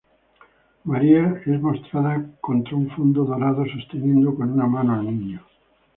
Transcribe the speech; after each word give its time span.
María 0.83 1.37
es 1.45 1.61
mostrada 1.61 2.25
contra 2.41 2.75
un 2.75 2.89
fondo 2.89 3.23
dorado, 3.23 3.63
sosteniendo 3.67 4.33
con 4.33 4.51
una 4.51 4.65
mano 4.65 4.95
al 4.95 5.05
Niño. 5.05 5.45